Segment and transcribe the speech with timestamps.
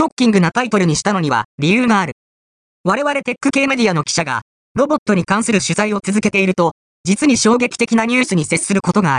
[0.00, 2.14] ショッキングなタイトルにしたのには理由がある。
[2.84, 4.40] 我々テック系メディアの記者が、
[4.74, 6.72] ロボットに関する取材を続けていると、
[7.04, 9.18] 実に衝撃的なニュースに接することがあ